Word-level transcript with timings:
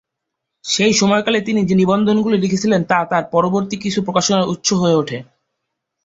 সেই 0.65 0.93
সময়কালে 0.93 1.39
তিনি 1.41 1.61
যে 1.65 1.75
নিবন্ধগুলি 1.75 2.37
লিখেছিলেন 2.37 2.81
তা 2.83 2.99
তার 3.05 3.23
পরবর্তী 3.31 3.75
কিছু 3.77 3.99
প্রকাশনার 4.01 4.49
উৎস 4.53 4.69
হয়ে 4.73 4.99
ওঠে। 5.01 5.17